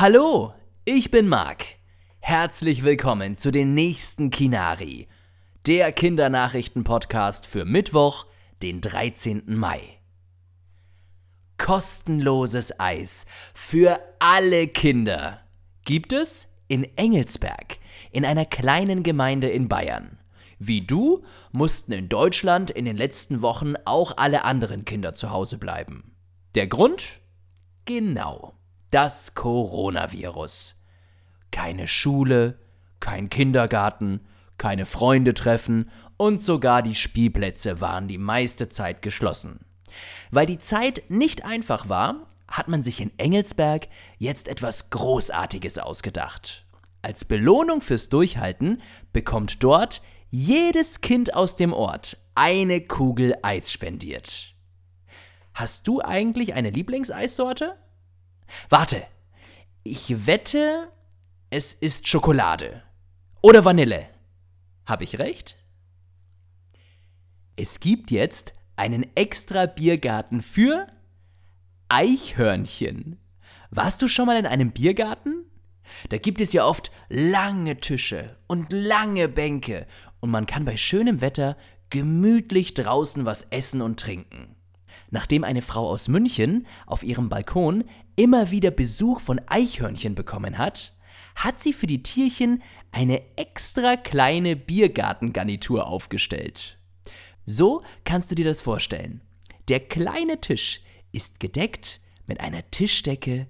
Hallo, 0.00 0.54
ich 0.84 1.10
bin 1.10 1.26
Marc. 1.26 1.64
Herzlich 2.20 2.84
willkommen 2.84 3.34
zu 3.34 3.50
den 3.50 3.74
nächsten 3.74 4.30
Kinari, 4.30 5.08
der 5.66 5.90
Kindernachrichten-Podcast 5.90 7.46
für 7.46 7.64
Mittwoch, 7.64 8.26
den 8.62 8.80
13. 8.80 9.42
Mai. 9.46 9.80
Kostenloses 11.56 12.78
Eis 12.78 13.26
für 13.54 13.98
alle 14.20 14.68
Kinder 14.68 15.40
gibt 15.84 16.12
es 16.12 16.46
in 16.68 16.84
Engelsberg, 16.96 17.78
in 18.12 18.24
einer 18.24 18.44
kleinen 18.44 19.02
Gemeinde 19.02 19.48
in 19.48 19.66
Bayern. 19.66 20.20
Wie 20.60 20.86
du 20.86 21.24
mussten 21.50 21.90
in 21.90 22.08
Deutschland 22.08 22.70
in 22.70 22.84
den 22.84 22.96
letzten 22.96 23.42
Wochen 23.42 23.74
auch 23.84 24.16
alle 24.16 24.44
anderen 24.44 24.84
Kinder 24.84 25.14
zu 25.14 25.32
Hause 25.32 25.58
bleiben. 25.58 26.14
Der 26.54 26.68
Grund? 26.68 27.18
Genau, 27.84 28.52
das 28.90 29.34
Coronavirus. 29.34 30.76
Keine 31.50 31.88
Schule, 31.88 32.58
kein 33.00 33.28
Kindergarten, 33.28 34.20
keine 34.56 34.86
Freunde 34.86 35.34
treffen 35.34 35.90
und 36.16 36.40
sogar 36.40 36.82
die 36.82 36.94
Spielplätze 36.94 37.80
waren 37.80 38.08
die 38.08 38.18
meiste 38.18 38.68
Zeit 38.68 39.02
geschlossen. 39.02 39.60
Weil 40.30 40.46
die 40.46 40.58
Zeit 40.58 41.02
nicht 41.08 41.44
einfach 41.44 41.88
war, 41.88 42.26
hat 42.48 42.68
man 42.68 42.82
sich 42.82 43.00
in 43.00 43.16
Engelsberg 43.18 43.88
jetzt 44.18 44.48
etwas 44.48 44.90
Großartiges 44.90 45.78
ausgedacht. 45.78 46.64
Als 47.02 47.24
Belohnung 47.24 47.80
fürs 47.80 48.08
Durchhalten 48.08 48.82
bekommt 49.12 49.62
dort 49.62 50.02
jedes 50.30 51.00
Kind 51.00 51.34
aus 51.34 51.56
dem 51.56 51.72
Ort 51.72 52.18
eine 52.34 52.80
Kugel 52.80 53.34
Eis 53.42 53.70
spendiert. 53.72 54.54
Hast 55.54 55.88
du 55.88 56.00
eigentlich 56.00 56.54
eine 56.54 56.70
Lieblingseissorte? 56.70 57.76
Warte, 58.68 59.06
ich 59.82 60.26
wette, 60.26 60.92
es 61.50 61.72
ist 61.72 62.08
Schokolade 62.08 62.82
oder 63.40 63.64
Vanille. 63.64 64.08
Habe 64.86 65.04
ich 65.04 65.18
recht? 65.18 65.56
Es 67.56 67.80
gibt 67.80 68.10
jetzt 68.10 68.54
einen 68.76 69.06
extra 69.16 69.66
Biergarten 69.66 70.42
für 70.42 70.86
Eichhörnchen. 71.88 73.18
Warst 73.70 74.00
du 74.02 74.08
schon 74.08 74.26
mal 74.26 74.36
in 74.36 74.46
einem 74.46 74.72
Biergarten? 74.72 75.44
Da 76.10 76.18
gibt 76.18 76.40
es 76.40 76.52
ja 76.52 76.64
oft 76.64 76.90
lange 77.08 77.80
Tische 77.80 78.36
und 78.46 78.72
lange 78.72 79.28
Bänke 79.28 79.86
und 80.20 80.30
man 80.30 80.46
kann 80.46 80.64
bei 80.64 80.76
schönem 80.76 81.20
Wetter 81.20 81.56
gemütlich 81.90 82.74
draußen 82.74 83.24
was 83.24 83.44
essen 83.44 83.80
und 83.80 83.98
trinken. 83.98 84.54
Nachdem 85.10 85.44
eine 85.44 85.62
Frau 85.62 85.88
aus 85.88 86.08
München 86.08 86.66
auf 86.86 87.02
ihrem 87.02 87.28
Balkon 87.28 87.84
immer 88.16 88.50
wieder 88.50 88.70
Besuch 88.70 89.20
von 89.20 89.40
Eichhörnchen 89.46 90.14
bekommen 90.14 90.58
hat, 90.58 90.94
hat 91.34 91.62
sie 91.62 91.72
für 91.72 91.86
die 91.86 92.02
Tierchen 92.02 92.62
eine 92.90 93.22
extra 93.36 93.96
kleine 93.96 94.56
Biergartengarnitur 94.56 95.86
aufgestellt. 95.86 96.78
So 97.44 97.82
kannst 98.04 98.30
du 98.30 98.34
dir 98.34 98.44
das 98.44 98.60
vorstellen. 98.60 99.22
Der 99.68 99.80
kleine 99.80 100.40
Tisch 100.40 100.82
ist 101.12 101.40
gedeckt 101.40 102.00
mit 102.26 102.40
einer 102.40 102.70
Tischdecke 102.70 103.46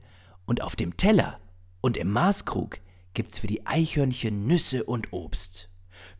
und 0.46 0.62
auf 0.62 0.76
dem 0.76 0.96
Teller 0.96 1.40
und 1.80 1.96
im 1.96 2.10
Maßkrug 2.12 2.78
gibt's 3.14 3.38
für 3.38 3.46
die 3.48 3.66
Eichhörnchen 3.66 4.46
Nüsse 4.46 4.84
und 4.84 5.12
Obst. 5.12 5.68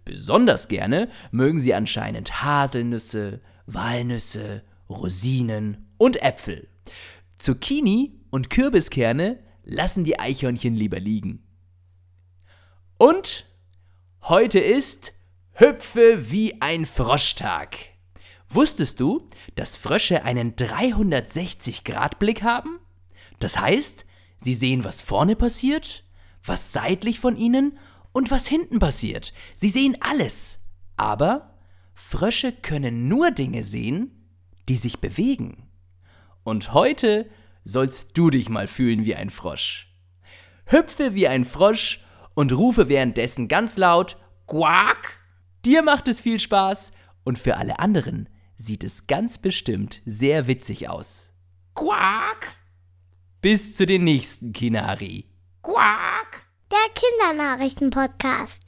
Besonders 0.05 0.69
gerne 0.69 1.09
mögen 1.31 1.59
sie 1.59 1.75
anscheinend 1.75 2.43
Haselnüsse, 2.43 3.41
Walnüsse, 3.67 4.63
Rosinen 4.89 5.93
und 5.99 6.23
Äpfel. 6.23 6.69
Zucchini 7.37 8.21
und 8.31 8.51
Kürbiskerne 8.51 9.39
lassen 9.65 10.05
die 10.05 10.19
Eichhörnchen 10.19 10.75
lieber 10.75 10.99
liegen. 10.99 11.43
Und 12.97 13.47
heute 14.23 14.59
ist 14.59 15.13
Hüpfe 15.53 16.31
wie 16.31 16.61
ein 16.61 16.87
Froschtag. 16.87 17.77
Wusstest 18.49 18.99
du, 18.99 19.29
dass 19.57 19.77
Frösche 19.77 20.25
einen 20.25 20.55
360-Grad-Blick 20.57 22.43
haben? 22.43 22.81
Das 23.41 23.59
heißt, 23.59 24.07
sie 24.39 24.55
sehen, 24.55 24.85
was 24.85 25.01
vorne 25.03 25.37
passiert, 25.37 26.05
was 26.45 26.73
seitlich 26.73 27.21
von 27.21 27.37
ihnen 27.37 27.79
und 28.13 28.31
was 28.31 28.47
hinten 28.47 28.79
passiert. 28.79 29.33
Sie 29.55 29.69
sehen 29.69 29.97
alles. 30.01 30.61
Aber 30.97 31.59
Frösche 31.95 32.53
können 32.53 33.07
nur 33.09 33.31
Dinge 33.31 33.63
sehen, 33.63 34.18
die 34.69 34.77
sich 34.77 35.01
bewegen. 35.01 35.69
Und 36.45 36.73
heute 36.73 37.29
sollst 37.65 38.17
du 38.17 38.31
dich 38.31 38.49
mal 38.49 38.67
fühlen 38.67 39.05
wie 39.05 39.15
ein 39.15 39.31
Frosch. 39.31 39.93
Hüpfe 40.67 41.15
wie 41.15 41.29
ein 41.29 41.45
Frosch 41.45 42.01
und 42.35 42.53
rufe 42.53 42.89
währenddessen 42.89 43.49
ganz 43.49 43.77
laut 43.77 44.17
Quack. 44.47 45.19
Dir 45.65 45.83
macht 45.83 46.09
es 46.09 46.21
viel 46.21 46.39
Spaß 46.39 46.93
und 47.25 47.39
für 47.39 47.57
alle 47.57 47.79
anderen 47.79 48.29
sieht 48.57 48.85
es 48.85 49.07
ganz 49.07 49.39
bestimmt 49.39 50.01
sehr 50.05 50.47
witzig 50.47 50.89
aus. 50.89 51.33
Quack! 51.75 52.55
Bis 53.41 53.77
zu 53.77 53.87
den 53.87 54.05
nächsten 54.05 54.53
Kinari. 54.53 55.27
Quack! 55.63 56.47
Der 56.71 56.79
Kindernachrichten-Podcast. 56.95 58.68